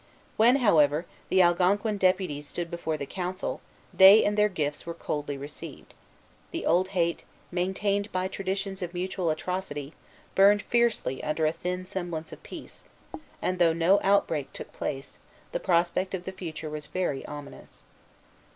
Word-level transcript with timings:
When, 0.35 0.55
however, 0.55 1.05
the 1.29 1.43
Algonquin 1.43 1.99
deputies 1.99 2.47
stood 2.47 2.71
before 2.71 2.97
the 2.97 3.05
council, 3.05 3.61
they 3.93 4.25
and 4.25 4.35
their 4.35 4.49
gifts 4.49 4.83
were 4.83 4.95
coldly 4.95 5.37
received. 5.37 5.93
The 6.49 6.65
old 6.65 6.87
hate, 6.97 7.23
maintained 7.51 8.11
by 8.11 8.27
traditions 8.27 8.81
of 8.81 8.95
mutual 8.95 9.29
atrocity, 9.29 9.93
burned 10.33 10.63
fiercely 10.63 11.23
under 11.23 11.45
a 11.45 11.51
thin 11.51 11.85
semblance 11.85 12.31
of 12.33 12.41
peace; 12.41 12.83
and 13.43 13.59
though 13.59 13.73
no 13.73 13.99
outbreak 14.01 14.51
took 14.53 14.73
place, 14.73 15.19
the 15.51 15.59
prospect 15.59 16.15
of 16.15 16.23
the 16.23 16.31
future 16.31 16.71
was 16.71 16.87
very 16.87 17.23
ominous. 17.27 17.83